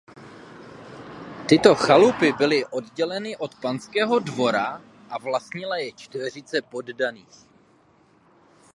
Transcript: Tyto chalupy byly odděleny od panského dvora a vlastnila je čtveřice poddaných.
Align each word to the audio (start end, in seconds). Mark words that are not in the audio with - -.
Tyto 1.49 1.75
chalupy 1.75 2.31
byly 2.33 2.65
odděleny 2.65 3.37
od 3.37 3.55
panského 3.55 4.19
dvora 4.19 4.81
a 5.09 5.19
vlastnila 5.19 5.77
je 5.77 5.91
čtveřice 5.91 6.61
poddaných. 6.61 7.39